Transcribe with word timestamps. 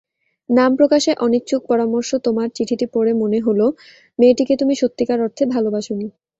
নাম 0.49 0.71
প্রকাশে 0.75 1.11
অনিচ্ছুকপরামর্শতোমার 1.17 2.49
চিঠিটি 2.55 2.85
পড়ে 2.93 3.11
মনে 3.21 3.39
হলো, 3.39 3.65
মেয়েটিকে 4.19 4.53
তুমি 4.57 4.73
সত্যিকার 4.81 5.19
অর্থে 5.21 5.43
ভালোবাসোনি। 5.45 6.07